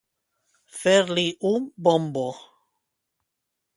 [0.77, 2.25] Fer-li un bombo.